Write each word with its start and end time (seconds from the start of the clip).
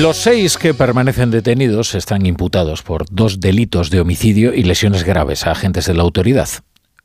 Los 0.00 0.16
seis 0.16 0.56
que 0.56 0.72
permanecen 0.72 1.30
detenidos 1.30 1.94
están 1.94 2.24
imputados 2.24 2.82
por 2.82 3.04
dos 3.10 3.40
delitos 3.40 3.90
de 3.90 4.00
homicidio 4.00 4.54
y 4.54 4.62
lesiones 4.62 5.04
graves 5.04 5.46
a 5.46 5.50
agentes 5.50 5.84
de 5.84 5.92
la 5.92 6.02
autoridad. 6.02 6.48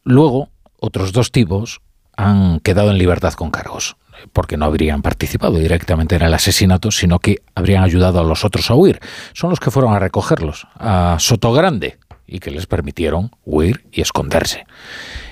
Luego, 0.06 0.52
otros 0.80 1.12
dos 1.12 1.34
tipos 1.34 1.82
han 2.16 2.62
quedado 2.62 2.90
en 2.90 2.98
libertad 2.98 3.34
con 3.34 3.52
cargos, 3.52 3.98
porque 4.32 4.56
no 4.56 4.64
habrían 4.64 5.02
participado 5.02 5.58
directamente 5.58 6.16
en 6.16 6.22
el 6.22 6.34
asesinato, 6.34 6.92
sino 6.92 7.20
que 7.20 7.42
habrían 7.56 7.84
ayudado 7.84 8.22
a 8.22 8.24
los 8.24 8.46
otros 8.46 8.72
a 8.72 8.76
huir. 8.76 9.02
Son 9.34 9.50
los 9.50 9.60
que 9.60 9.70
fueron 9.70 9.94
a 9.94 10.00
recogerlos, 10.00 10.66
a 10.76 11.18
Sotogrande, 11.20 12.00
y 12.26 12.40
que 12.40 12.52
les 12.52 12.68
permitieron 12.68 13.32
huir 13.44 13.86
y 13.92 14.00
esconderse. 14.00 14.66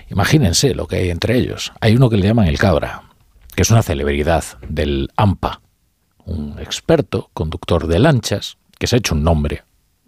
Imagínense 0.10 0.76
lo 0.76 0.88
que 0.88 0.98
hay 0.98 1.10
entre 1.10 1.38
ellos. 1.38 1.72
Hay 1.80 1.96
uno 1.96 2.10
que 2.10 2.18
le 2.18 2.28
llaman 2.28 2.48
el 2.48 2.60
Cabra, 2.60 3.04
que 3.56 3.62
es 3.62 3.72
una 3.72 3.82
celebridad 3.82 4.44
del 4.68 5.10
AMPA, 5.16 5.62
un 6.26 6.60
experto 6.60 7.30
conductor 7.34 7.88
de 7.88 8.00
lanchas 8.00 8.58
que 8.78 8.88
se 8.88 8.96
ha 8.96 9.00
hecho 9.00 9.16
un 9.16 9.24
nombre 9.24 9.64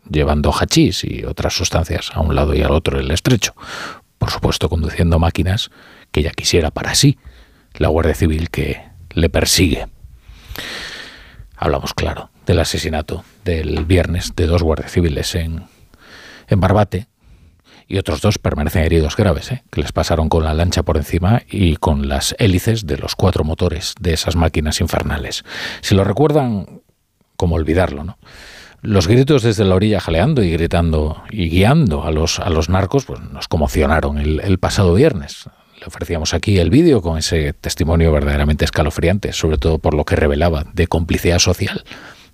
llevando 0.10 0.52
hachís 0.52 1.04
y 1.04 1.24
otras 1.26 1.54
sustancias 1.54 2.12
a 2.14 2.22
un 2.22 2.36
lado 2.36 2.56
y 2.56 2.62
al 2.62 2.72
otro 2.72 2.98
del 2.98 3.12
estrecho, 3.12 3.54
por 4.18 4.32
supuesto 4.32 4.70
conduciendo 4.70 5.20
máquinas 5.20 5.70
que 6.12 6.24
ya 6.24 6.32
quisiera 6.32 6.72
para 6.72 6.96
sí 6.96 7.18
la 7.74 7.90
Guardia 7.90 8.16
Civil 8.16 8.50
que 8.50 8.82
le 9.12 9.30
persigue. 9.30 9.88
Hablamos, 11.56 11.94
claro, 11.94 12.30
del 12.46 12.60
asesinato 12.60 13.24
del 13.44 13.86
viernes 13.86 14.36
de 14.36 14.48
dos 14.48 14.64
guardias 14.64 14.92
civiles 14.92 15.36
en, 15.36 15.66
en 16.48 16.60
Barbate, 16.60 17.08
y 17.88 17.98
otros 17.98 18.22
dos 18.22 18.38
permanecen 18.38 18.84
heridos 18.84 19.16
graves, 19.16 19.52
¿eh? 19.52 19.64
que 19.72 19.82
les 19.82 19.92
pasaron 19.92 20.30
con 20.30 20.44
la 20.44 20.54
lancha 20.54 20.84
por 20.84 20.98
encima 20.98 21.44
y 21.50 21.78
con 21.78 22.08
las 22.08 22.36
hélices 22.38 22.86
de 22.86 22.98
los 22.98 23.16
cuatro 23.16 23.44
motores 23.44 23.96
de 24.00 24.14
esas 24.14 24.36
máquinas 24.36 24.82
infernales. 24.82 25.44
Si 25.82 25.96
lo 25.96 26.04
recuerdan, 26.04 26.82
como 27.38 27.56
olvidarlo, 27.56 28.04
¿no? 28.04 28.18
Los 28.82 29.08
gritos 29.08 29.42
desde 29.42 29.66
la 29.66 29.76
orilla 29.76 30.00
jaleando 30.00 30.44
y 30.44 30.52
gritando 30.52 31.24
y 31.32 31.50
guiando 31.50 32.04
a 32.04 32.12
los, 32.12 32.40
a 32.40 32.50
los 32.50 32.70
narcos 32.70 33.06
pues 33.06 33.20
nos 33.20 33.48
conmocionaron 33.48 34.20
el, 34.20 34.40
el 34.40 34.60
pasado 34.60 34.94
viernes. 34.94 35.50
Le 35.80 35.88
ofrecíamos 35.88 36.34
aquí 36.34 36.60
el 36.60 36.70
vídeo 36.70 37.02
con 37.02 37.18
ese 37.18 37.54
testimonio 37.54 38.12
verdaderamente 38.12 38.66
escalofriante, 38.66 39.34
sobre 39.34 39.58
todo 39.58 39.80
por 39.80 39.96
lo 39.96 40.06
que 40.06 40.16
revelaba 40.16 40.66
de 40.74 40.88
complicidad 40.88 41.40
social, 41.40 41.84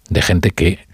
de 0.09 0.21
gente 0.21 0.51
que 0.51 0.85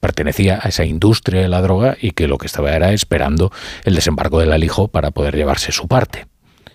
pertenecía 0.00 0.58
a 0.60 0.68
esa 0.68 0.84
industria 0.84 1.42
de 1.42 1.48
la 1.48 1.60
droga 1.60 1.96
y 2.00 2.10
que 2.12 2.26
lo 2.26 2.38
que 2.38 2.46
estaba 2.46 2.72
era 2.72 2.92
esperando 2.92 3.52
el 3.84 3.94
desembarco 3.94 4.40
del 4.40 4.52
alijo 4.52 4.88
para 4.88 5.10
poder 5.10 5.36
llevarse 5.36 5.70
su 5.72 5.86
parte. 5.86 6.26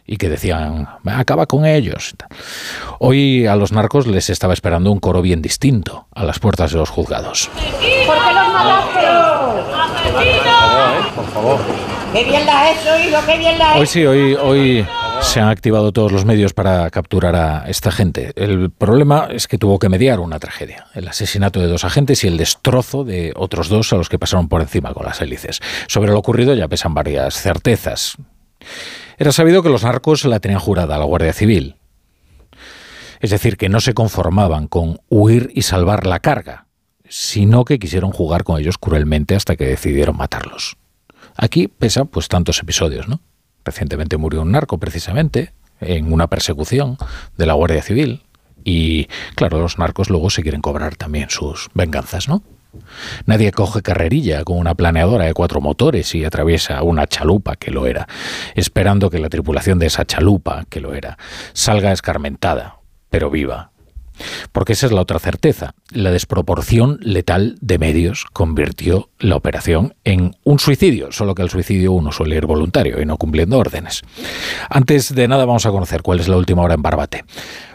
Y 0.07 0.17
que 0.17 0.29
decían, 0.29 0.87
acaba 1.05 1.47
con 1.47 1.65
ellos. 1.65 2.13
Hoy 2.99 3.47
a 3.47 3.55
los 3.55 3.71
narcos 3.71 4.05
les 4.05 4.29
estaba 4.29 4.53
esperando 4.53 4.91
un 4.91 4.99
coro 4.99 5.23
bien 5.23 5.41
distinto 5.41 6.07
a 6.13 6.23
las 6.23 6.37
puertas 6.37 6.71
de 6.71 6.77
los 6.77 6.91
juzgados. 6.91 7.49
¿Por 7.49 8.15
qué 8.15 8.33
los 8.33 8.53
mataste? 8.53 8.99
Por 11.15 11.25
favor. 11.31 11.59
¡Qué 12.13 12.23
bien 12.23 12.45
la 12.45 12.61
has 12.61 12.77
hecho, 12.77 12.99
hijo! 12.99 13.17
¡Qué 13.25 13.37
bien 13.39 13.57
la 13.57 13.71
has 13.71 13.79
Hoy 13.79 13.87
sí, 13.87 14.05
hoy, 14.05 14.35
hoy 14.35 14.85
se 15.21 15.39
han 15.39 15.49
activado 15.49 15.91
todos 15.91 16.11
los 16.11 16.25
medios 16.25 16.53
para 16.53 16.89
capturar 16.89 17.35
a 17.35 17.66
esta 17.67 17.91
gente. 17.91 18.31
El 18.35 18.71
problema 18.71 19.27
es 19.30 19.47
que 19.47 19.57
tuvo 19.57 19.80
que 19.80 19.89
mediar 19.89 20.19
una 20.19 20.39
tragedia, 20.39 20.88
el 20.94 21.07
asesinato 21.07 21.59
de 21.59 21.67
dos 21.67 21.83
agentes 21.83 22.23
y 22.23 22.27
el 22.27 22.38
destrozo 22.38 23.03
de 23.03 23.33
otros 23.35 23.69
dos 23.69 23.91
a 23.94 23.97
los 23.97 24.09
que 24.09 24.19
pasaron 24.19 24.47
por 24.47 24.61
encima 24.61 24.94
con 24.94 25.05
las 25.05 25.22
hélices. 25.22 25.59
Sobre 25.88 26.11
lo 26.11 26.19
ocurrido 26.19 26.53
ya 26.53 26.67
pesan 26.67 26.94
varias 26.94 27.35
certezas. 27.35 28.16
Era 29.17 29.31
sabido 29.31 29.63
que 29.63 29.69
los 29.69 29.83
narcos 29.83 30.25
la 30.25 30.39
tenían 30.39 30.59
jurada 30.59 30.95
a 30.95 30.99
la 30.99 31.05
Guardia 31.05 31.33
Civil. 31.33 31.75
Es 33.19 33.29
decir, 33.29 33.57
que 33.57 33.69
no 33.69 33.79
se 33.79 33.94
conformaban 33.94 34.67
con 34.67 35.00
huir 35.09 35.52
y 35.53 35.63
salvar 35.63 36.05
la 36.05 36.19
carga, 36.19 36.67
sino 37.07 37.66
que 37.66 37.79
quisieron 37.79 38.11
jugar 38.11 38.44
con 38.44 38.59
ellos 38.59 38.77
cruelmente 38.77 39.35
hasta 39.35 39.56
que 39.56 39.66
decidieron 39.66 40.18
matarlos. 40.18 40.78
Aquí 41.35 41.68
pesan 41.68 42.07
pues 42.07 42.28
tantos 42.28 42.59
episodios, 42.59 43.07
¿no? 43.07 43.19
Recientemente 43.65 44.17
murió 44.17 44.43
un 44.43 44.51
narco 44.51 44.77
precisamente 44.77 45.51
en 45.81 46.13
una 46.13 46.27
persecución 46.27 46.97
de 47.37 47.45
la 47.45 47.53
Guardia 47.53 47.81
Civil 47.81 48.21
y 48.63 49.07
claro, 49.35 49.59
los 49.59 49.77
narcos 49.77 50.09
luego 50.09 50.29
se 50.29 50.41
quieren 50.41 50.61
cobrar 50.61 50.95
también 50.95 51.29
sus 51.29 51.69
venganzas, 51.73 52.27
¿no? 52.27 52.41
Nadie 53.25 53.51
coge 53.51 53.81
carrerilla 53.81 54.43
con 54.43 54.57
una 54.57 54.75
planeadora 54.75 55.25
de 55.25 55.33
cuatro 55.33 55.61
motores 55.61 56.13
y 56.13 56.25
atraviesa 56.25 56.83
una 56.83 57.07
chalupa, 57.07 57.55
que 57.55 57.71
lo 57.71 57.87
era, 57.87 58.07
esperando 58.55 59.09
que 59.09 59.19
la 59.19 59.29
tripulación 59.29 59.79
de 59.79 59.87
esa 59.87 60.05
chalupa, 60.05 60.65
que 60.69 60.81
lo 60.81 60.93
era, 60.93 61.17
salga 61.53 61.91
escarmentada, 61.91 62.79
pero 63.09 63.29
viva. 63.29 63.71
Porque 64.51 64.73
esa 64.73 64.85
es 64.85 64.91
la 64.91 65.01
otra 65.01 65.19
certeza. 65.19 65.73
La 65.91 66.11
desproporción 66.11 66.99
letal 67.01 67.57
de 67.61 67.77
medios 67.77 68.25
convirtió 68.33 69.09
la 69.19 69.35
operación 69.35 69.95
en 70.03 70.35
un 70.43 70.59
suicidio, 70.59 71.11
solo 71.11 71.35
que 71.35 71.41
el 71.41 71.49
suicidio 71.49 71.91
uno 71.91 72.11
suele 72.11 72.35
ir 72.35 72.45
voluntario 72.45 73.01
y 73.01 73.05
no 73.05 73.17
cumpliendo 73.17 73.57
órdenes. 73.57 74.01
Antes 74.69 75.13
de 75.13 75.27
nada 75.27 75.45
vamos 75.45 75.65
a 75.65 75.71
conocer 75.71 76.01
cuál 76.01 76.19
es 76.19 76.27
la 76.27 76.37
última 76.37 76.61
hora 76.61 76.75
en 76.75 76.81
Barbate. 76.81 77.25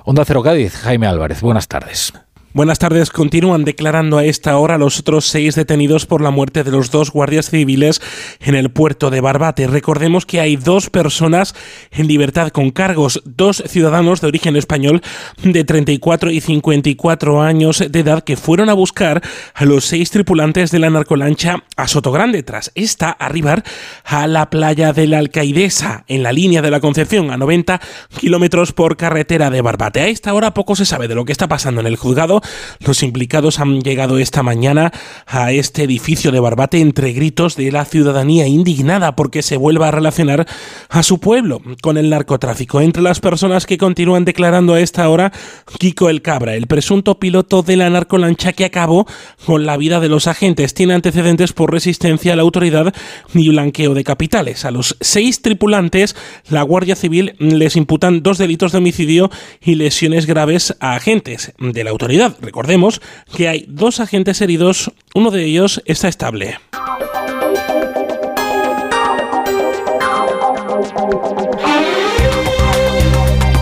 Onda 0.05 0.25
Cero 0.25 0.43
Cádiz, 0.43 0.75
Jaime 0.77 1.07
Álvarez, 1.07 1.41
buenas 1.41 1.69
tardes. 1.69 2.13
Buenas 2.53 2.81
tardes. 2.81 3.11
Continúan 3.11 3.65
declarando 3.65 4.19
a 4.19 4.25
esta 4.25 4.59
hora 4.59 4.77
los 4.77 4.99
otros 4.99 5.25
seis 5.27 5.55
detenidos 5.55 6.05
por 6.05 6.21
la 6.21 6.33
muerte 6.33 6.65
de 6.65 6.73
los 6.73 6.91
dos 6.91 7.13
guardias 7.13 7.49
civiles 7.49 8.03
en 8.41 8.57
el 8.57 8.71
puerto 8.71 9.09
de 9.09 9.21
Barbate. 9.21 9.69
Recordemos 9.69 10.27
que 10.27 10.41
hay 10.41 10.57
dos 10.57 10.91
personas 10.91 11.55
en 11.93 12.09
libertad 12.09 12.49
con 12.49 12.73
cargos, 12.73 13.23
dos 13.25 13.63
ciudadanos 13.69 14.21
de 14.21 14.27
origen 14.27 14.57
español 14.57 15.01
de 15.41 15.63
34 15.63 16.33
y 16.33 16.41
54 16.41 17.41
años 17.41 17.85
de 17.89 18.01
edad 18.01 18.25
que 18.25 18.37
fueron 18.37 18.69
a 18.69 18.75
buscar 18.75 19.23
a 19.55 19.65
los 19.65 19.85
seis 19.85 20.11
tripulantes 20.11 20.73
de 20.73 20.81
la 20.81 20.91
narcolancha 20.91 21.63
a 21.77 21.87
Sotogrande 21.87 22.43
tras 22.43 22.73
esta 22.75 23.13
arribar 23.13 23.63
a 24.03 24.27
la 24.27 24.51
playa 24.51 24.93
de 24.93 25.07
la 25.07 25.19
Alcaidesa 25.19 26.03
en 26.09 26.25
la 26.25 26.33
línea 26.33 26.63
de 26.63 26.73
la 26.73 26.81
Concepción 26.81 27.31
a 27.31 27.37
90 27.37 27.81
kilómetros 28.19 28.73
por 28.73 28.97
carretera 28.97 29.51
de 29.51 29.63
Barbate. 29.63 30.01
A 30.01 30.09
esta 30.09 30.35
hora 30.35 30.53
poco 30.53 30.75
se 30.75 30.85
sabe 30.85 31.07
de 31.07 31.15
lo 31.15 31.25
que 31.25 31.31
está 31.31 31.47
pasando 31.47 31.81
en 31.81 31.87
el 31.87 31.95
juzgado 31.95 32.40
los 32.81 33.03
implicados 33.03 33.61
han 33.61 33.81
llegado 33.81 34.19
esta 34.19 34.43
mañana 34.43 34.93
a 35.27 35.53
este 35.53 35.85
edificio 35.85 36.33
de 36.33 36.41
Barbate 36.41 36.81
entre 36.81 37.13
gritos 37.13 37.57
de 37.57 37.73
la 37.73 37.85
ciudadanía 37.85 38.47
indignada 38.47 39.17
porque 39.17 39.43
se 39.43 39.57
vuelva 39.57 39.89
a 39.89 39.91
relacionar 39.91 40.47
a 40.89 41.03
su 41.03 41.21
pueblo 41.21 41.63
con 41.83 41.99
el 41.99 42.11
narcotráfico. 42.11 42.81
Entre 42.81 43.03
las 43.03 43.21
personas 43.21 43.67
que 43.67 43.79
continúan 43.79 44.25
declarando 44.25 44.75
a 44.75 44.81
esta 44.81 45.09
hora, 45.09 45.33
Kiko 45.79 46.09
el 46.09 46.23
Cabra, 46.23 46.55
el 46.55 46.67
presunto 46.67 47.19
piloto 47.19 47.63
de 47.63 47.77
la 47.77 47.91
narcolancha 47.91 48.53
que 48.53 48.65
acabó 48.65 49.07
con 49.47 49.67
la 49.67 49.77
vida 49.77 50.01
de 50.01 50.09
los 50.09 50.27
agentes, 50.27 50.75
tiene 50.75 50.95
antecedentes 50.95 51.53
por 51.53 51.73
resistencia 51.73 52.33
a 52.33 52.37
la 52.37 52.43
autoridad 52.43 52.95
y 53.35 53.49
blanqueo 53.49 53.95
de 53.95 54.05
capitales. 54.05 54.65
A 54.65 54.71
los 54.71 54.97
seis 55.01 55.43
tripulantes, 55.43 56.17
la 56.49 56.63
Guardia 56.63 56.97
Civil 56.97 57.35
les 57.39 57.77
imputan 57.77 58.23
dos 58.23 58.39
delitos 58.39 58.73
de 58.73 58.79
homicidio 58.79 59.31
y 59.61 59.75
lesiones 59.75 60.27
graves 60.27 60.77
a 60.81 60.95
agentes 60.95 61.53
de 61.59 61.85
la 61.85 61.91
autoridad. 61.91 62.30
Recordemos 62.41 63.01
que 63.37 63.49
hay 63.49 63.65
dos 63.69 64.01
agentes 64.01 64.41
heridos, 64.41 64.91
uno 65.15 65.31
de 65.31 65.45
ellos 65.45 65.83
está 65.87 66.09
estable. 66.09 66.59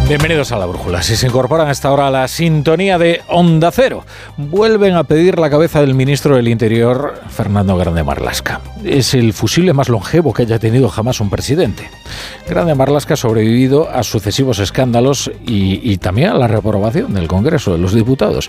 Bienvenidos 0.09 0.53
a 0.53 0.59
la 0.59 0.65
brújula. 0.65 1.03
Si 1.03 1.17
se 1.17 1.27
incorporan 1.27 1.69
a 1.69 1.71
esta 1.71 1.93
hora 1.93 2.07
a 2.07 2.11
la 2.11 2.27
sintonía 2.29 2.97
de 2.97 3.21
Onda 3.29 3.71
Cero, 3.71 4.07
vuelven 4.39 4.95
a 4.95 5.05
pedir 5.05 5.39
la 5.39 5.51
cabeza 5.51 5.83
del 5.83 5.93
ministro 5.93 6.35
del 6.35 6.49
Interior, 6.49 7.21
Fernando 7.29 7.77
Grande 7.77 8.03
Marlasca. 8.03 8.63
Es 8.83 9.13
el 9.13 9.35
fusible 9.35 9.75
más 9.75 9.91
longevo 9.91 10.33
que 10.33 10.45
haya 10.45 10.59
tenido 10.59 10.89
jamás 10.89 11.21
un 11.21 11.29
presidente. 11.29 11.91
Grande 12.49 12.75
Marlasca 12.75 13.15
ha 13.15 13.17
sobrevivido 13.19 13.91
a 13.91 14.03
sucesivos 14.03 14.61
escándalos 14.61 15.31
y, 15.47 15.93
y 15.93 15.99
también 15.99 16.31
a 16.31 16.39
la 16.39 16.49
reprobación 16.49 17.13
del 17.13 17.29
Congreso 17.29 17.73
de 17.73 17.79
los 17.79 17.93
Diputados. 17.93 18.49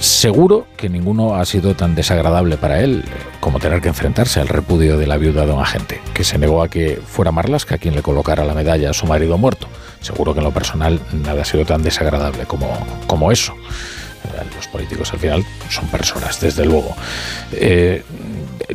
Seguro 0.00 0.66
que 0.76 0.88
ninguno 0.88 1.36
ha 1.36 1.44
sido 1.44 1.76
tan 1.76 1.94
desagradable 1.94 2.56
para 2.56 2.80
él 2.80 3.04
como 3.38 3.60
tener 3.60 3.80
que 3.80 3.88
enfrentarse 3.88 4.40
al 4.40 4.48
repudio 4.48 4.98
de 4.98 5.06
la 5.06 5.18
viuda 5.18 5.46
de 5.46 5.52
un 5.52 5.60
agente, 5.60 6.00
que 6.14 6.24
se 6.24 6.36
negó 6.36 6.64
a 6.64 6.68
que 6.68 7.00
fuera 7.04 7.30
Marlaska 7.30 7.78
quien 7.78 7.94
le 7.94 8.02
colocara 8.02 8.44
la 8.44 8.54
medalla 8.54 8.90
a 8.90 8.94
su 8.94 9.06
marido 9.06 9.38
muerto. 9.38 9.68
Seguro 10.00 10.32
que 10.32 10.40
en 10.40 10.44
lo 10.44 10.52
personal 10.52 11.00
nada 11.12 11.42
ha 11.42 11.44
sido 11.44 11.64
tan 11.64 11.82
desagradable 11.82 12.44
como, 12.46 12.78
como 13.06 13.32
eso. 13.32 13.54
Los 14.54 14.68
políticos 14.68 15.12
al 15.12 15.18
final 15.18 15.44
son 15.68 15.86
personas, 15.88 16.40
desde 16.40 16.64
luego. 16.64 16.94
Eh, 17.52 18.02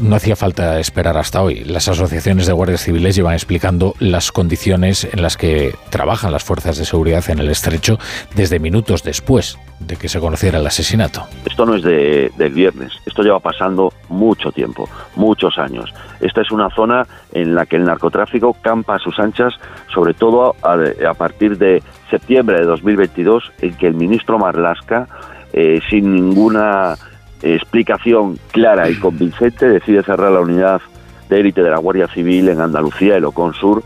no 0.02 0.16
hacía 0.16 0.36
falta 0.36 0.80
esperar 0.80 1.18
hasta 1.18 1.42
hoy. 1.42 1.64
Las 1.64 1.88
asociaciones 1.88 2.48
de 2.48 2.54
guardias 2.54 2.82
civiles 2.82 3.16
llevan 3.16 3.34
explicando 3.34 3.94
las 4.00 4.32
condiciones 4.32 5.08
en 5.12 5.22
las 5.22 5.38
que 5.38 5.76
trabajan 5.90 6.32
las 6.32 6.44
fuerzas 6.44 6.78
de 6.78 6.86
seguridad 6.86 7.24
en 7.30 7.40
el 7.40 7.50
estrecho 7.50 8.00
desde 8.36 8.60
minutos 8.60 9.04
después 9.04 9.58
de 9.80 9.96
que 9.96 10.10
se 10.10 10.20
conociera 10.20 10.60
el 10.60 10.68
asesinato. 10.68 11.28
Esto 11.46 11.66
no 11.66 11.76
es 11.76 11.84
de, 11.84 12.32
del 12.38 12.54
viernes, 12.54 12.94
esto 13.06 13.22
lleva 13.22 13.40
pasando 13.40 13.94
mucho 14.10 14.52
tiempo, 14.52 14.90
muchos 15.16 15.58
años. 15.58 15.94
Esta 16.24 16.42
es 16.42 16.52
una 16.52 16.70
zona 16.70 17.06
en 17.34 17.54
la 17.54 17.66
que 17.66 17.76
el 17.76 17.84
narcotráfico 17.84 18.54
campa 18.62 18.96
a 18.96 19.00
sus 19.00 19.20
anchas, 19.20 19.54
sobre 19.94 20.14
todo 20.14 20.56
a, 20.64 21.14
partir 21.14 21.58
de 21.58 21.84
septiembre 22.10 22.60
de 22.60 22.66
2022, 22.66 23.52
en 23.62 23.76
que 23.76 23.88
el 23.88 23.94
ministro 23.94 24.40
Marlasca, 24.40 25.08
eh, 25.52 25.82
sin 25.90 26.14
ninguna 26.14 26.96
explicación 27.42 28.40
clara 28.52 28.90
y 28.90 28.96
convincente, 28.96 29.68
decide 29.68 30.02
cerrar 30.02 30.32
la 30.32 30.40
unidad 30.40 30.82
de 31.30 31.42
élite 31.42 31.62
de 31.62 31.70
la 31.70 31.78
Guardia 31.78 32.08
Civil 32.08 32.48
en 32.48 32.62
Andalucía, 32.62 33.18
el 33.18 33.26
Ocon 33.26 33.54
Sur. 33.54 33.84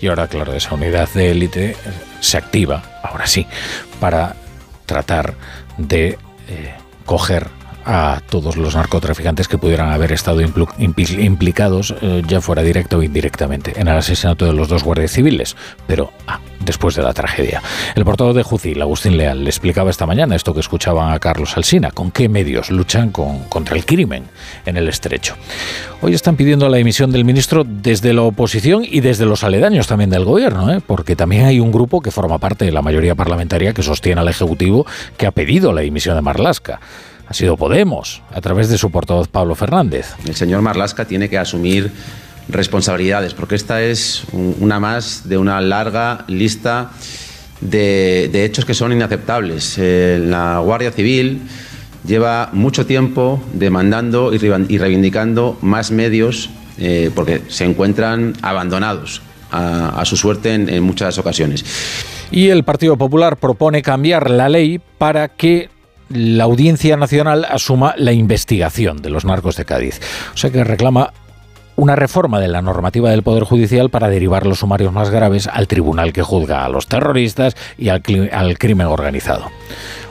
Y 0.00 0.06
ahora, 0.06 0.26
claro, 0.26 0.54
esa 0.54 0.74
unidad 0.74 1.08
de 1.14 1.30
élite 1.30 1.76
se 2.20 2.38
activa, 2.38 2.82
ahora 3.02 3.26
sí, 3.26 3.46
para 4.00 4.34
tratar 4.86 5.34
de 5.76 6.18
eh, 6.48 6.74
coger 7.04 7.48
a 7.84 8.20
todos 8.28 8.56
los 8.56 8.74
narcotraficantes 8.74 9.48
que 9.48 9.58
pudieran 9.58 9.90
haber 9.90 10.12
estado 10.12 10.40
implicados, 10.40 11.94
eh, 12.00 12.22
ya 12.26 12.40
fuera 12.40 12.62
directa 12.62 12.96
o 12.96 13.02
indirectamente, 13.02 13.72
en 13.76 13.88
el 13.88 13.96
asesinato 13.96 14.46
de 14.46 14.52
los 14.52 14.68
dos 14.68 14.82
guardias 14.84 15.12
civiles, 15.12 15.56
pero 15.86 16.12
ah, 16.26 16.40
después 16.60 16.94
de 16.94 17.02
la 17.02 17.12
tragedia. 17.12 17.62
El 17.94 18.04
portavoz 18.04 18.34
de 18.34 18.42
Jucil, 18.42 18.80
Agustín 18.80 19.16
Leal, 19.16 19.44
le 19.44 19.50
explicaba 19.50 19.90
esta 19.90 20.06
mañana 20.06 20.36
esto 20.36 20.54
que 20.54 20.60
escuchaban 20.60 21.12
a 21.12 21.18
Carlos 21.18 21.56
Alsina, 21.56 21.90
con 21.90 22.10
qué 22.10 22.28
medios 22.28 22.70
luchan 22.70 23.10
contra 23.10 23.76
el 23.76 23.84
crimen 23.84 24.24
en 24.66 24.76
el 24.76 24.88
estrecho. 24.88 25.36
Hoy 26.00 26.14
están 26.14 26.36
pidiendo 26.36 26.68
la 26.68 26.76
dimisión 26.76 27.10
del 27.12 27.24
ministro 27.24 27.64
desde 27.64 28.12
la 28.12 28.22
oposición 28.22 28.84
y 28.84 29.00
desde 29.00 29.26
los 29.26 29.44
aledaños 29.44 29.86
también 29.86 30.10
del 30.10 30.24
gobierno, 30.24 30.72
¿eh? 30.72 30.80
porque 30.86 31.16
también 31.16 31.46
hay 31.46 31.60
un 31.60 31.72
grupo 31.72 32.00
que 32.00 32.10
forma 32.10 32.38
parte 32.38 32.64
de 32.64 32.72
la 32.72 32.82
mayoría 32.82 33.14
parlamentaria 33.14 33.72
que 33.72 33.82
sostiene 33.82 34.20
al 34.20 34.28
Ejecutivo 34.28 34.86
que 35.16 35.26
ha 35.26 35.30
pedido 35.30 35.72
la 35.72 35.82
dimisión 35.82 36.16
de 36.16 36.22
Marlasca 36.22 36.80
ha 37.26 37.34
sido 37.34 37.56
Podemos, 37.56 38.22
a 38.32 38.40
través 38.40 38.68
de 38.68 38.78
su 38.78 38.90
portavoz 38.90 39.28
Pablo 39.28 39.54
Fernández. 39.54 40.14
El 40.26 40.34
señor 40.34 40.62
Marlasca 40.62 41.04
tiene 41.04 41.28
que 41.28 41.38
asumir 41.38 41.90
responsabilidades, 42.48 43.34
porque 43.34 43.54
esta 43.54 43.82
es 43.82 44.24
una 44.32 44.80
más 44.80 45.28
de 45.28 45.38
una 45.38 45.60
larga 45.60 46.24
lista 46.28 46.90
de, 47.60 48.44
hechos 48.44 48.64
que 48.64 48.74
son 48.74 48.92
inaceptables. 48.92 49.76
Eh, 49.78 50.20
la 50.22 50.58
Guardia 50.58 50.92
Civil 50.92 51.42
lleva 52.06 52.50
mucho 52.52 52.84
tiempo 52.84 53.42
demandando 53.54 54.32
y 54.34 54.38
reivindicando 54.78 55.56
más 55.62 55.90
medios 55.90 56.50
eh, 56.76 57.10
porque 57.14 57.42
se 57.48 57.64
encuentran 57.64 58.34
abandonados 58.42 59.22
a, 59.50 60.04
su 60.04 60.16
suerte 60.16 60.52
en 60.52 60.82
muchas 60.82 61.16
ocasiones. 61.16 61.64
Y 62.32 62.48
el 62.48 62.64
Partido 62.64 62.96
Popular 62.96 63.36
propone 63.36 63.80
cambiar 63.80 64.28
la 64.28 64.48
ley 64.48 64.80
para 64.98 65.28
que 65.28 65.68
la 66.08 66.44
Audiencia 66.44 66.96
Nacional 66.96 67.44
asuma 67.44 67.94
la 67.96 68.12
investigación 68.12 68.98
de 68.98 69.10
los 69.10 69.24
narcos 69.24 69.56
de 69.56 69.64
Cádiz. 69.64 70.00
O 70.34 70.36
sea 70.36 70.50
que 70.50 70.64
reclama 70.64 71.12
una 71.76 71.96
reforma 71.96 72.40
de 72.40 72.48
la 72.48 72.62
normativa 72.62 73.10
del 73.10 73.22
Poder 73.22 73.44
Judicial 73.44 73.90
para 73.90 74.08
derivar 74.08 74.46
los 74.46 74.60
sumarios 74.60 74.92
más 74.92 75.10
graves 75.10 75.48
al 75.48 75.66
tribunal 75.66 76.12
que 76.12 76.22
juzga 76.22 76.64
a 76.64 76.68
los 76.68 76.86
terroristas 76.86 77.56
y 77.78 77.88
al, 77.88 78.02
crimen 78.02 78.86
organizado. 78.86 79.50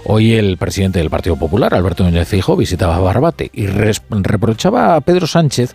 Hoy 0.06 0.34
el 0.34 0.57
presidente 0.57 1.00
del 1.00 1.10
Partido 1.10 1.38
Popular, 1.38 1.74
Alberto 1.74 2.04
Núñez 2.04 2.28
Fijo, 2.28 2.57
visitaba 2.57 3.00
Barbate 3.00 3.50
y 3.54 3.68
reprochaba 3.68 4.95
a 4.95 5.01
Pedro 5.01 5.28
Sánchez 5.28 5.74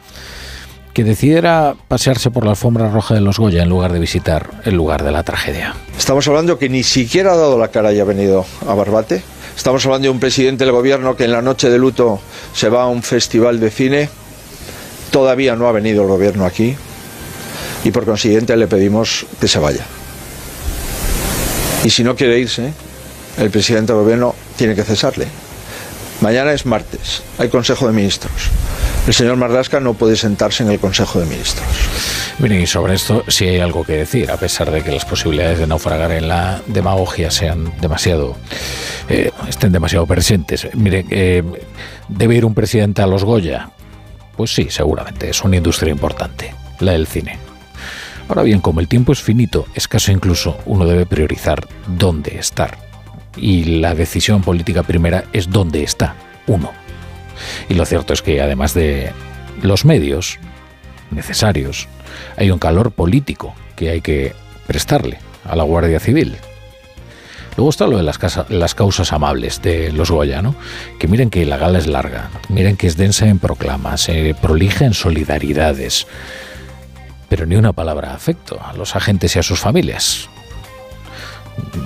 que 0.92 1.04
decidiera 1.04 1.74
pasearse 1.86 2.30
por 2.30 2.44
la 2.44 2.50
alfombra 2.50 2.90
roja 2.90 3.14
de 3.14 3.20
los 3.20 3.38
Goya 3.38 3.62
en 3.62 3.68
lugar 3.68 3.92
de 3.92 4.00
visitar 4.00 4.50
el 4.64 4.74
lugar 4.74 5.04
de 5.04 5.12
la 5.12 5.22
tragedia. 5.22 5.74
Estamos 5.96 6.26
hablando 6.28 6.58
que 6.58 6.68
ni 6.68 6.82
siquiera 6.82 7.32
ha 7.32 7.36
dado 7.36 7.58
la 7.58 7.68
cara 7.68 7.92
y 7.92 8.00
ha 8.00 8.04
venido 8.04 8.44
a 8.66 8.74
Barbate 8.74 9.22
Estamos 9.58 9.84
hablando 9.86 10.04
de 10.06 10.10
un 10.10 10.20
presidente 10.20 10.64
del 10.64 10.72
gobierno 10.72 11.16
que 11.16 11.24
en 11.24 11.32
la 11.32 11.42
noche 11.42 11.68
de 11.68 11.78
luto 11.78 12.20
se 12.54 12.68
va 12.68 12.84
a 12.84 12.86
un 12.86 13.02
festival 13.02 13.58
de 13.58 13.70
cine. 13.70 14.08
Todavía 15.10 15.56
no 15.56 15.66
ha 15.66 15.72
venido 15.72 16.02
el 16.02 16.08
gobierno 16.08 16.46
aquí 16.46 16.76
y 17.82 17.90
por 17.90 18.04
consiguiente 18.04 18.56
le 18.56 18.68
pedimos 18.68 19.26
que 19.40 19.48
se 19.48 19.58
vaya. 19.58 19.84
Y 21.82 21.90
si 21.90 22.04
no 22.04 22.14
quiere 22.14 22.38
irse, 22.38 22.72
el 23.36 23.50
presidente 23.50 23.92
del 23.92 24.02
gobierno 24.02 24.36
tiene 24.56 24.76
que 24.76 24.84
cesarle. 24.84 25.26
Mañana 26.20 26.52
es 26.52 26.64
martes, 26.64 27.22
hay 27.36 27.48
Consejo 27.48 27.88
de 27.88 27.92
Ministros. 27.92 28.50
El 29.08 29.12
señor 29.12 29.36
Marlasca 29.36 29.80
no 29.80 29.94
puede 29.94 30.14
sentarse 30.14 30.62
en 30.62 30.70
el 30.70 30.78
Consejo 30.78 31.18
de 31.18 31.26
Ministros. 31.26 31.66
Miren, 32.40 32.60
y 32.60 32.66
sobre 32.68 32.94
esto 32.94 33.24
sí 33.26 33.48
hay 33.48 33.58
algo 33.58 33.82
que 33.82 33.94
decir, 33.94 34.30
a 34.30 34.36
pesar 34.36 34.70
de 34.70 34.82
que 34.82 34.92
las 34.92 35.04
posibilidades 35.04 35.58
de 35.58 35.66
naufragar 35.66 36.12
en 36.12 36.28
la 36.28 36.62
demagogia 36.68 37.32
sean 37.32 37.72
demasiado, 37.80 38.36
eh, 39.08 39.32
estén 39.48 39.72
demasiado 39.72 40.06
presentes. 40.06 40.68
Miren, 40.74 41.08
eh, 41.10 41.42
¿debe 42.08 42.36
ir 42.36 42.44
un 42.44 42.54
presidente 42.54 43.02
a 43.02 43.08
los 43.08 43.24
Goya? 43.24 43.70
Pues 44.36 44.54
sí, 44.54 44.68
seguramente, 44.70 45.30
es 45.30 45.42
una 45.42 45.56
industria 45.56 45.90
importante, 45.90 46.54
la 46.78 46.92
del 46.92 47.08
cine. 47.08 47.38
Ahora 48.28 48.44
bien, 48.44 48.60
como 48.60 48.78
el 48.78 48.86
tiempo 48.86 49.10
es 49.10 49.20
finito, 49.20 49.66
escaso 49.74 50.12
incluso, 50.12 50.58
uno 50.64 50.86
debe 50.86 51.06
priorizar 51.06 51.66
dónde 51.88 52.38
estar. 52.38 52.78
Y 53.36 53.80
la 53.80 53.96
decisión 53.96 54.42
política 54.42 54.84
primera 54.84 55.24
es 55.32 55.50
dónde 55.50 55.82
está 55.82 56.14
uno. 56.46 56.70
Y 57.68 57.74
lo 57.74 57.84
cierto 57.84 58.12
es 58.12 58.22
que 58.22 58.40
además 58.40 58.74
de 58.74 59.10
los 59.60 59.84
medios 59.84 60.38
necesarios, 61.10 61.88
hay 62.36 62.50
un 62.50 62.58
calor 62.58 62.92
político 62.92 63.54
que 63.76 63.90
hay 63.90 64.00
que 64.00 64.34
prestarle 64.66 65.18
a 65.44 65.56
la 65.56 65.64
Guardia 65.64 66.00
Civil. 66.00 66.36
Luego 67.56 67.70
está 67.70 67.88
lo 67.88 67.96
de 67.96 68.04
las, 68.04 68.74
causas 68.76 69.12
amables 69.12 69.60
de 69.62 69.90
los 69.90 70.12
Goya. 70.12 70.40
Que 71.00 71.08
miren 71.08 71.28
que 71.28 71.44
la 71.44 71.56
gala 71.56 71.78
es 71.78 71.88
larga, 71.88 72.30
miren 72.48 72.76
que 72.76 72.86
es 72.86 72.96
densa 72.96 73.26
en 73.26 73.40
proclamas, 73.40 74.08
eh, 74.08 74.36
prolija 74.40 74.84
en 74.84 74.94
solidaridades, 74.94 76.06
pero 77.28 77.46
ni 77.46 77.56
una 77.56 77.72
palabra 77.72 78.14
afecto 78.14 78.60
a 78.64 78.74
los 78.74 78.94
agentes 78.94 79.34
y 79.34 79.40
a 79.40 79.42
sus 79.42 79.58
familias. 79.58 80.28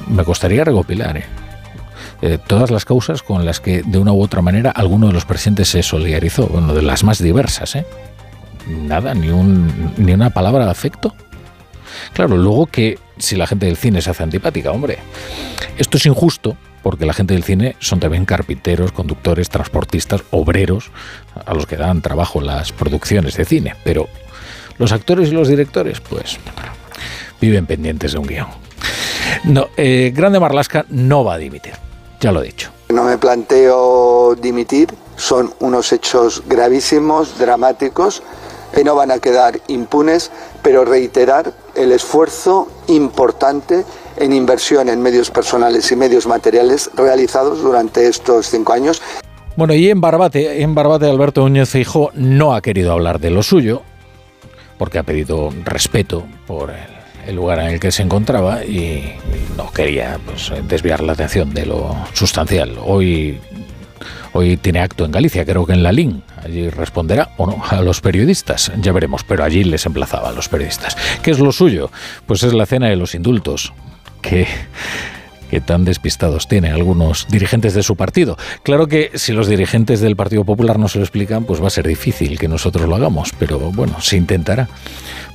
Me 0.09 0.25
costaría 0.25 0.63
recopilar, 0.63 1.17
¿eh? 1.17 1.25
Eh, 2.21 2.39
todas 2.47 2.71
las 2.71 2.85
causas 2.85 3.23
con 3.23 3.45
las 3.47 3.59
que 3.59 3.83
de 3.83 3.99
una 3.99 4.13
u 4.13 4.23
otra 4.23 4.43
manera 4.43 4.71
alguno 4.71 5.09
de 5.09 5.13
los 5.13 5.25
presentes 5.25 5.69
se 5.69 5.83
solidarizó, 5.83 6.47
bueno, 6.47 6.75
de 6.75 6.83
las 6.83 7.03
más 7.03 7.19
diversas, 7.19 7.75
¿eh? 7.77 7.87
Nada, 8.67 9.15
ni, 9.15 9.29
un, 9.29 9.95
ni 9.97 10.13
una 10.13 10.31
palabra 10.31 10.65
de 10.65 10.71
afecto. 10.71 11.15
Claro, 12.13 12.37
luego 12.37 12.67
que 12.67 12.99
si 13.19 13.37
la 13.37 13.47
gente 13.47 13.67
del 13.67 13.77
cine 13.77 14.03
se 14.03 14.11
hace 14.11 14.23
antipática, 14.23 14.71
hombre, 14.71 14.99
esto 15.79 15.97
es 15.97 16.07
injusto 16.07 16.57
porque 16.83 17.07
la 17.07 17.13
gente 17.13 17.35
del 17.35 17.45
cine 17.45 17.77
son 17.79 18.01
también 18.01 18.25
carpinteros, 18.25 18.93
conductores, 18.93 19.49
transportistas, 19.49 20.23
obreros, 20.31 20.91
a 21.47 21.55
los 21.55 21.67
que 21.67 21.77
dan 21.77 22.03
trabajo 22.03 22.41
las 22.41 22.73
producciones 22.73 23.37
de 23.37 23.45
cine, 23.45 23.77
pero 23.85 24.09
los 24.79 24.93
actores 24.93 25.29
y 25.29 25.33
los 25.33 25.49
directores, 25.49 26.01
pues, 26.01 26.39
viven 27.41 27.67
pendientes 27.67 28.13
de 28.13 28.19
un 28.19 28.27
guion. 28.27 28.49
No, 29.45 29.69
eh, 29.77 30.13
Grande 30.15 30.41
Marlasca 30.41 30.85
no 30.89 31.25
va 31.25 31.35
a 31.35 31.39
dimitir, 31.39 31.75
ya 32.21 32.33
lo 32.33 32.43
he 32.43 32.47
dicho. 32.47 32.71
No 32.89 33.05
me 33.05 33.17
planteo 33.17 34.35
dimitir, 34.35 34.89
son 35.17 35.55
unos 35.61 35.93
hechos 35.93 36.43
gravísimos, 36.47 37.39
dramáticos, 37.39 38.23
que 38.75 38.85
no 38.85 38.95
van 38.95 39.11
a 39.11 39.19
quedar 39.19 39.61
impunes, 39.69 40.31
pero 40.63 40.85
reiterar 40.85 41.53
el 41.75 41.93
esfuerzo 41.93 42.69
importante 42.89 43.85
en 44.17 44.33
inversión 44.33 44.89
en 44.89 45.01
medios 45.01 45.31
personales 45.31 45.91
y 45.93 45.97
medios 45.97 46.27
materiales 46.27 46.91
realizados 46.95 47.63
durante 47.63 48.07
estos 48.07 48.47
cinco 48.47 48.73
años. 48.73 49.03
Bueno, 49.57 49.75
y 49.75 49.91
en 49.91 50.01
Barbate, 50.01 50.63
en 50.63 50.75
Barbate 50.75 51.09
Alberto 51.09 51.43
Núñez 51.43 51.69
Feijóo 51.69 52.11
no 52.15 52.55
ha 52.55 52.63
querido 52.63 52.93
hablar 52.93 53.21
de 53.21 53.31
lo 53.31 53.43
suyo, 53.43 53.83
porque 54.79 54.99
ha 54.99 55.03
pedido 55.03 55.51
respeto 55.65 56.25
por 56.47 56.73
el, 57.27 57.37
lugar 57.37 57.61
en 57.61 57.67
el 57.67 57.81
que 57.81 57.93
se 57.93 58.03
encontraba 58.03 58.65
y 58.65 59.15
no 59.57 59.71
quería 59.71 60.19
pues, 60.25 60.51
desviar 60.67 61.03
la 61.03 61.13
atención 61.13 61.53
de 61.53 61.67
lo 61.67 61.95
sustancial. 62.15 62.77
Hoy 62.85 63.39
Hoy 64.35 64.57
tiene 64.57 64.81
acto 64.81 65.05
en 65.05 65.13
Galicia, 65.13 65.45
creo 65.45 65.67
que 65.67 65.75
en 65.75 65.83
la 65.83 65.93
LIN. 65.93 66.23
Allí 66.45 66.69
responderá 66.69 67.31
o 67.37 67.47
no 67.47 67.63
a 67.69 67.81
los 67.83 68.01
periodistas. 68.01 68.73
Ya 68.81 68.93
veremos, 68.93 69.25
pero 69.25 69.45
allí 69.45 69.65
les 69.65 69.87
emplazaba 69.87 70.31
a 70.31 70.33
los 70.33 70.49
periodistas. 70.49 70.97
¿Qué 71.23 71.31
es 71.31 71.39
lo 71.39 71.53
suyo? 71.53 71.91
Pues 72.27 72.43
es 72.43 72.53
la 72.53 72.67
cena 72.67 72.89
de 72.89 72.97
los 72.97 73.15
indultos. 73.15 73.73
Que 74.21 74.47
que 75.53 75.61
tan 75.61 75.85
despistados 75.85 76.49
tienen 76.49 76.73
algunos 76.73 77.27
dirigentes 77.29 77.75
de 77.75 77.83
su 77.83 77.95
partido. 77.95 78.39
Claro 78.63 78.87
que 78.87 79.11
si 79.17 79.35
los 79.35 79.49
dirigentes 79.49 80.01
del 80.01 80.17
Partido 80.17 80.47
Popular 80.47 80.79
no 80.79 80.89
se 80.89 80.97
lo 80.97 81.05
explican, 81.05 81.45
pues 81.45 81.63
va 81.63 81.67
a 81.67 81.71
ser 81.71 81.87
difícil 81.87 82.39
que 82.39 82.49
nosotros 82.49 82.89
lo 82.89 82.97
hagamos, 82.97 83.35
pero 83.39 83.59
bueno, 83.59 84.01
se 84.01 84.17
intentará. 84.17 84.67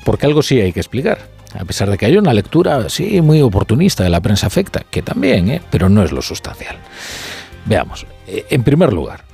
Porque 0.03 0.25
algo 0.25 0.41
sí 0.41 0.59
hay 0.59 0.73
que 0.73 0.79
explicar. 0.79 1.19
A 1.53 1.65
pesar 1.65 1.91
de 1.91 1.99
que 1.99 2.07
haya 2.07 2.17
una 2.17 2.33
lectura, 2.33 2.89
sí, 2.89 3.21
muy 3.21 3.43
oportunista 3.43 4.03
de 4.03 4.09
la 4.09 4.19
prensa 4.19 4.47
afecta, 4.47 4.83
que 4.89 5.03
también, 5.03 5.51
¿eh? 5.51 5.61
pero 5.69 5.87
no 5.87 6.01
es 6.03 6.11
lo 6.11 6.23
sustancial. 6.23 6.77
Veamos, 7.65 8.07
eh, 8.25 8.47
en 8.49 8.63
primer 8.63 8.93
lugar, 8.93 9.26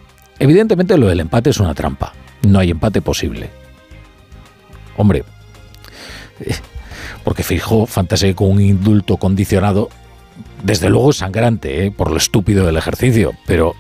evidentemente 0.44 0.98
lo 0.98 1.08
del 1.08 1.22
empate 1.22 1.50
es 1.50 1.60
una 1.60 1.74
trampa. 1.74 2.14
No 2.48 2.60
hay 2.60 2.72
empate 2.72 3.02
posible. 3.02 3.50
Hombre, 4.98 5.24
eh, 6.42 6.54
porque 7.24 7.44
fijo 7.44 7.86
fantasé 7.86 8.36
con 8.36 8.52
un 8.52 8.62
indulto 8.62 9.18
condicionado 9.18 9.90
Desde 10.64 10.90
luego 10.90 11.14
sangrante, 11.14 11.86
¿eh? 11.86 11.92
por 11.92 12.10
lo 12.12 12.18
estúpido 12.18 12.66
del 12.66 12.78
ejercicio, 12.78 13.34
pero 13.46 13.74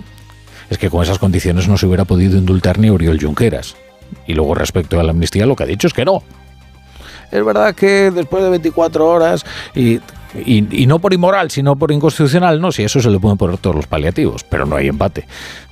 es 0.69 0.77
que 0.77 0.89
con 0.89 1.03
esas 1.03 1.19
condiciones 1.19 1.67
no 1.67 1.77
se 1.77 1.85
hubiera 1.85 2.05
podido 2.05 2.37
indultar 2.37 2.79
ni 2.79 2.89
Oriol 2.89 3.19
Junqueras. 3.21 3.75
Y 4.27 4.33
luego 4.33 4.55
respecto 4.55 4.99
a 4.99 5.03
la 5.03 5.11
amnistía 5.11 5.45
lo 5.45 5.55
que 5.55 5.63
ha 5.63 5.67
dicho 5.67 5.87
es 5.87 5.93
que 5.93 6.05
no. 6.05 6.23
Es 7.31 7.43
verdad 7.43 7.73
que 7.73 8.11
después 8.11 8.43
de 8.43 8.49
24 8.49 9.07
horas 9.07 9.45
y, 9.75 9.99
y, 10.45 10.87
no 10.87 10.99
por 10.99 11.13
inmoral, 11.13 11.51
sino 11.51 11.75
por 11.75 11.91
inconstitucional, 11.91 12.59
no, 12.59 12.71
si 12.71 12.83
eso 12.83 12.99
se 12.99 13.09
le 13.09 13.19
pueden 13.19 13.37
poner 13.37 13.57
todos 13.57 13.75
los 13.75 13.87
paliativos, 13.87 14.43
pero 14.43 14.65
no 14.65 14.75
hay 14.75 14.87
empate. 14.87 15.25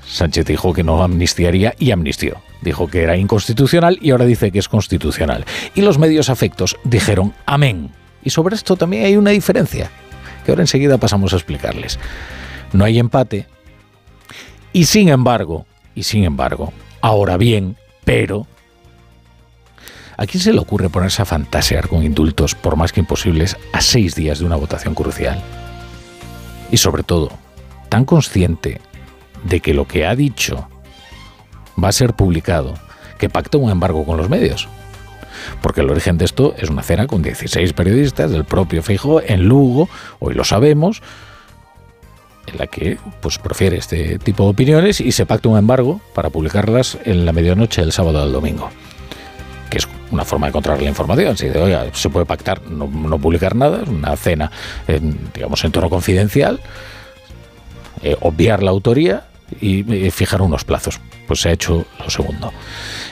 Sánchez 0.06 0.46
dijo 0.46 0.74
que 0.74 0.84
no 0.84 1.04
amnistiaría 1.04 1.74
y 1.80 1.92
amnistió. 1.92 2.42
Dijo 2.62 2.88
que 2.88 3.02
era 3.02 3.18
inconstitucional 3.18 3.98
y 4.02 4.12
ahora 4.12 4.26
dice 4.26 4.52
que 4.52 4.60
es 4.60 4.70
constitucional. 4.70 5.46
Y 5.74 5.82
los 5.82 5.98
medios 5.98 6.30
afectos 6.30 6.78
dijeron 6.84 7.34
amén. 7.46 7.90
Y 8.24 8.30
sobre 8.30 8.56
esto 8.56 8.76
también 8.76 9.06
hay 9.06 9.16
una 9.16 9.32
diferencia, 9.32 9.90
que 10.46 10.52
ahora 10.52 10.64
enseguida 10.64 10.98
pasamos 10.98 11.34
a 11.34 11.38
explicarles. 11.38 11.98
No 12.74 12.86
hay 12.86 13.00
empate. 13.00 13.48
Y 14.74 14.86
sin 14.86 15.10
embargo, 15.10 15.66
y 15.96 16.04
sin 16.04 16.24
embargo, 16.24 16.72
ahora 17.02 17.38
bien, 17.38 17.78
pero 18.06 18.48
¿A 20.22 20.28
quién 20.28 20.40
se 20.40 20.54
le 20.54 20.60
ocurre 20.60 20.88
ponerse 20.88 21.24
a 21.24 21.26
fantasear 21.26 21.88
con 21.88 22.04
indultos, 22.04 22.54
por 22.54 22.76
más 22.76 22.94
que 22.94 23.00
imposibles, 23.00 23.58
a 23.74 23.82
seis 23.82 24.14
días 24.14 24.38
de 24.38 24.46
una 24.46 24.56
votación 24.56 24.94
crucial? 24.94 25.42
Y 26.70 26.78
sobre 26.78 27.02
todo, 27.02 27.32
tan 27.90 28.06
consciente 28.06 28.82
de 29.44 29.62
que 29.62 29.74
lo 29.74 29.88
que 29.88 30.06
ha 30.06 30.16
dicho 30.16 30.70
va 31.84 31.88
a 31.88 31.92
ser 31.92 32.14
publicado, 32.14 32.76
que 33.18 33.32
pacta 33.32 33.58
un 33.58 33.72
embargo 33.72 34.06
con 34.06 34.16
los 34.16 34.30
medios. 34.30 34.70
Porque 35.64 35.82
el 35.82 35.90
origen 35.90 36.20
de 36.20 36.26
esto 36.26 36.54
es 36.56 36.70
una 36.70 36.84
cena 36.84 37.08
con 37.08 37.24
16 37.24 37.74
periodistas 37.74 38.30
del 38.30 38.46
propio 38.46 38.84
Fijo 38.84 39.24
en 39.24 39.46
Lugo, 39.46 39.90
hoy 40.20 40.36
lo 40.36 40.44
sabemos, 40.44 41.02
en 42.46 42.60
la 42.60 42.68
que 42.68 43.00
pues 43.22 43.40
profiere 43.40 43.78
este 43.78 44.20
tipo 44.20 44.44
de 44.44 44.52
opiniones 44.52 45.02
y 45.02 45.14
se 45.14 45.26
pacta 45.26 45.50
un 45.50 45.58
embargo 45.58 46.00
para 46.14 46.30
publicarlas 46.30 47.00
en 47.06 47.26
la 47.26 47.34
medianoche 47.34 47.82
del 47.82 47.92
sábado 47.92 48.22
al 48.22 48.32
domingo 48.32 48.70
que 49.72 49.78
es 49.80 49.88
una 50.12 50.26
forma 50.26 50.48
de 50.48 50.54
controlar 50.54 50.82
la 50.82 50.90
información. 50.90 51.38
Si 51.38 51.48
se 51.94 52.10
puede 52.10 52.26
pactar 52.26 52.62
no, 52.70 53.18
publicar 53.18 53.56
nada, 53.56 53.84
una 53.88 54.16
cena, 54.16 54.52
en, 54.88 55.32
digamos, 55.34 55.64
en 55.64 55.72
tono 55.72 55.90
confidencial, 55.90 56.60
eh, 58.04 58.16
obviar 58.22 58.64
la 58.64 58.72
autoría 58.72 59.26
y 59.60 59.84
fijar 60.12 60.42
unos 60.42 60.64
plazos. 60.64 61.00
Pues 61.28 61.42
se 61.42 61.50
ha 61.50 61.52
hecho 61.52 61.86
lo 62.00 62.10
segundo. 62.10 62.52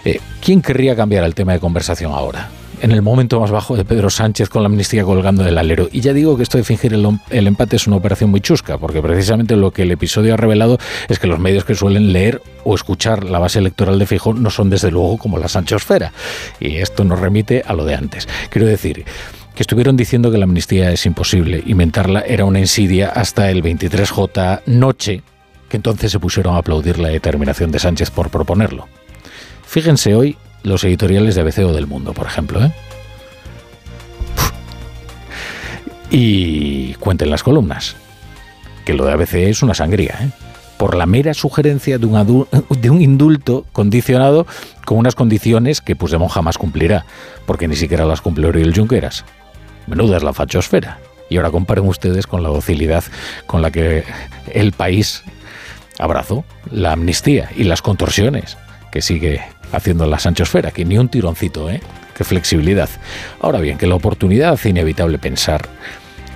Eh, 0.06 0.20
¿Quién 0.42 0.62
querría 0.62 0.96
cambiar 0.96 1.24
el 1.24 1.36
tema 1.36 1.54
de 1.54 1.60
conversación 1.60 2.12
ahora? 2.14 2.50
En 2.82 2.92
el 2.92 3.02
momento 3.02 3.40
más 3.40 3.52
bajo 3.52 3.76
de 3.76 3.86
Pedro 3.86 4.10
Sánchez 4.10 4.50
con 4.50 4.64
la 4.64 4.68
amnistía 4.68 5.04
colgando 5.04 5.44
del 5.44 5.58
alero. 5.58 5.90
Y 5.92 6.02
ya 6.02 6.14
digo 6.14 6.38
que 6.38 6.44
esto 6.44 6.58
de 6.58 6.64
fingir 6.64 6.94
el, 6.94 7.48
empate 7.48 7.76
es 7.76 7.88
una 7.88 7.98
operación 7.98 8.30
muy 8.30 8.42
chusca, 8.42 8.78
porque 8.78 9.02
precisamente 9.02 9.56
lo 9.56 9.72
que 9.72 9.84
el 9.84 9.92
episodio 9.92 10.34
ha 10.34 10.38
revelado 10.38 10.78
es 11.08 11.20
que 11.20 11.28
los 11.28 11.40
medios 11.40 11.66
que 11.66 11.76
suelen 11.76 12.14
leer 12.14 12.42
o 12.64 12.76
escuchar 12.76 13.24
la 13.24 13.40
base 13.40 13.60
electoral 13.60 14.00
de 14.00 14.06
Fijo 14.06 14.34
no 14.34 14.50
son 14.50 14.70
desde 14.70 14.92
luego 14.92 15.18
como 15.18 15.38
la 15.38 15.48
Sanchosfera. 15.48 16.14
Y 16.60 16.78
esto 16.78 17.04
nos 17.04 17.20
remite 17.20 17.64
a 17.66 17.74
lo 17.74 17.86
de 17.86 17.96
antes. 17.96 18.28
Quiero 18.50 18.68
decir 18.68 19.06
que 19.56 19.64
estuvieron 19.64 19.98
diciendo 19.98 20.32
que 20.32 20.38
la 20.38 20.46
amnistía 20.46 20.92
es 20.92 21.06
imposible, 21.06 21.62
inventarla 21.66 22.22
era 22.22 22.46
una 22.46 22.60
insidia 22.60 23.10
hasta 23.10 23.50
el 23.52 23.62
23J 23.62 24.62
noche, 24.68 25.22
que 25.68 25.78
entonces 25.78 26.12
se 26.12 26.20
pusieron 26.20 26.56
a 26.56 26.60
aplaudir 26.60 26.98
la 26.98 27.10
determinación 27.10 27.72
de 27.72 27.80
Sánchez 27.80 28.10
por 28.10 28.30
proponerlo. 28.30 28.88
Fíjense 29.66 30.16
hoy 30.16 30.38
los 30.64 30.84
editoriales 30.84 31.36
de 31.36 31.42
ABC 31.42 31.60
o 31.60 31.74
del 31.74 31.88
Mundo, 31.88 32.14
por 32.14 32.28
ejemplo. 32.28 32.64
¿eh? 32.64 32.72
Y 36.12 36.94
cuenten 36.96 37.30
las 37.30 37.44
columnas, 37.44 37.96
que 38.86 38.94
lo 38.94 39.06
de 39.06 39.14
ABC 39.14 39.34
es 39.36 39.62
una 39.62 39.74
sangría, 39.74 40.18
¿eh? 40.22 40.30
por 40.78 40.96
la 40.96 41.06
mera 41.06 41.34
sugerencia 41.34 41.98
de 41.98 42.06
un, 42.06 42.48
de 42.70 42.90
un 42.90 43.02
indulto 43.02 43.66
condicionado 43.74 44.48
con 44.86 44.98
unas 44.98 45.14
condiciones 45.14 45.82
que 45.82 45.96
Puigdemont 45.96 46.32
jamás 46.32 46.58
cumplirá, 46.58 47.06
porque 47.46 47.68
ni 47.68 47.76
siquiera 47.76 48.06
las 48.06 48.22
cumple 48.22 48.48
Oriol 48.48 48.74
Junqueras. 48.74 49.26
Menuda 49.88 50.18
es 50.18 50.24
la 50.24 50.34
fachosfera. 50.34 51.00
Y 51.30 51.38
ahora 51.38 51.52
comparen 51.52 51.86
ustedes 51.86 52.26
con 52.26 52.42
la 52.42 52.50
docilidad 52.50 53.04
con 53.46 53.62
la 53.62 53.70
que 53.72 54.04
el 54.52 54.72
país 54.72 55.24
abrazó 56.00 56.44
la 56.72 56.94
amnistía 56.94 57.52
y 57.56 57.66
las 57.66 57.82
contorsiones 57.82 58.58
que 58.92 59.02
sigue 59.02 59.42
haciendo 59.72 60.06
la 60.06 60.20
Sanchosfera, 60.20 60.72
que 60.72 60.86
ni 60.86 60.98
un 60.98 61.10
tironcito, 61.10 61.70
¿eh? 61.70 61.82
Qué 62.16 62.24
flexibilidad. 62.24 62.90
Ahora 63.40 63.60
bien, 63.60 63.78
que 63.78 63.88
la 63.88 63.96
oportunidad 63.96 64.52
hace 64.52 64.70
inevitable 64.70 65.20
pensar 65.20 65.70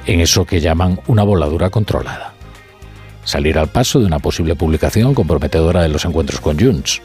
en 0.06 0.20
eso 0.20 0.46
que 0.46 0.62
llaman 0.62 1.00
una 1.08 1.24
voladura 1.24 1.70
controlada. 1.70 2.34
Salir 3.26 3.58
al 3.58 3.68
paso 3.68 4.00
de 4.00 4.06
una 4.06 4.20
posible 4.20 4.56
publicación 4.56 5.14
comprometedora 5.14 5.82
de 5.82 5.90
los 5.90 6.06
encuentros 6.06 6.40
con 6.40 6.60
Junts. 6.60 7.02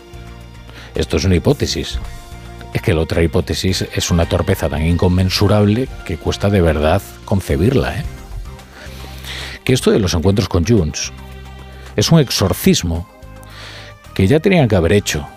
Esto 0.94 1.16
es 1.16 1.25
una 1.25 1.37
hipótesis. 1.37 1.99
Es 2.73 2.82
que 2.82 2.94
la 2.94 3.00
otra 3.00 3.23
hipótesis 3.23 3.87
es 3.94 4.11
una 4.11 4.26
torpeza 4.26 4.68
tan 4.68 4.85
inconmensurable 4.85 5.88
que 6.04 6.16
cuesta 6.16 6.50
de 6.50 6.61
verdad 6.61 7.02
concebirla. 7.25 7.99
¿eh? 7.99 8.04
Que 9.64 9.73
esto 9.73 9.90
de 9.90 10.00
los 10.00 10.14
encuentros 10.14 10.49
con 10.49 10.64
Junts 10.64 11.12
es 11.97 12.12
un 12.12 12.20
exorcismo 12.20 13.08
que 14.14 14.26
ya 14.26 14.40
tenían 14.40 14.68
que 14.68 14.76
haber 14.76 14.92
hecho 14.92 15.28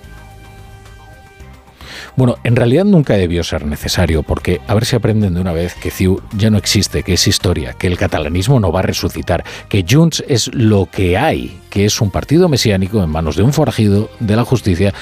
bueno, 2.22 2.38
en 2.44 2.56
realidad 2.56 2.86
nunca 2.86 3.16
debió 3.16 3.44
ser 3.44 3.66
necesario, 3.66 4.22
porque 4.22 4.62
a 4.68 4.76
ver 4.76 4.86
si 4.86 4.96
aprenden 4.96 5.34
de 5.34 5.42
una 5.42 5.54
vez 5.54 5.74
que 5.74 5.90
CIU 5.90 6.22
ya 6.38 6.52
no 6.52 6.60
existe, 6.60 7.02
que 7.02 7.14
es 7.14 7.26
historia, 7.26 7.74
que 7.74 7.88
el 7.88 7.98
catalanismo 7.98 8.60
no 8.60 8.72
va 8.72 8.82
a 8.82 8.84
resucitar, 8.84 9.44
que 9.70 9.84
Junts 9.90 10.24
es 10.28 10.54
lo 10.54 10.86
que 10.86 11.18
hay, 11.18 11.60
que 11.72 11.84
es 11.84 12.00
un 12.00 12.12
partido 12.12 12.48
mesiánico 12.48 13.02
en 13.02 13.10
manos 13.10 13.38
de 13.38 13.42
un 13.42 13.54
forajido 13.54 14.08
de 14.20 14.36
la 14.36 14.46
justicia 14.46 14.94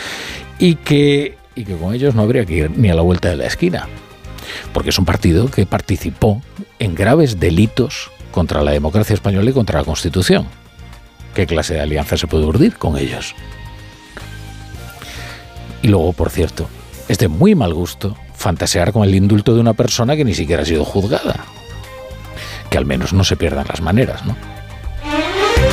y 0.60 0.76
que, 0.76 1.36
y 1.56 1.66
que 1.66 1.76
con 1.76 1.94
ellos 1.94 2.16
no 2.16 2.22
habría 2.22 2.46
que 2.46 2.54
ir 2.54 2.72
ni 2.78 2.90
a 2.90 2.96
la 2.96 3.02
vuelta 3.02 3.28
de 3.28 3.36
la 3.36 3.48
esquina, 3.48 3.90
porque 4.72 4.92
es 4.92 4.98
un 4.98 5.04
partido 5.04 5.52
que 5.52 5.66
participó 5.66 6.42
en 6.80 6.96
graves 6.96 7.38
delitos 7.38 8.12
contra 8.32 8.64
la 8.64 8.72
democracia 8.72 9.14
española 9.14 9.50
y 9.50 9.54
contra 9.54 9.80
la 9.80 9.86
Constitución. 9.86 10.48
¿Qué 11.36 11.46
clase 11.46 11.74
de 11.74 11.82
alianza 11.82 12.16
se 12.16 12.28
puede 12.28 12.46
urdir 12.46 12.78
con 12.78 12.98
ellos? 12.98 13.36
Y 15.82 15.90
luego, 15.90 16.14
por 16.14 16.30
cierto, 16.30 16.70
es 17.10 17.18
de 17.18 17.28
muy 17.28 17.56
mal 17.56 17.74
gusto 17.74 18.16
fantasear 18.34 18.94
con 18.94 19.04
el 19.04 19.14
indulto 19.16 19.54
de 19.54 19.60
una 19.60 19.74
persona 19.74 20.16
que 20.16 20.24
ni 20.24 20.34
siquiera 20.34 20.62
ha 20.62 20.66
sido 20.66 20.86
juzgada. 20.86 21.44
Que 22.70 22.78
al 22.78 22.86
menos 22.86 23.14
no 23.14 23.24
se 23.24 23.36
pierdan 23.36 23.66
las 23.68 23.82
maneras, 23.82 24.26
¿no? 24.26 24.38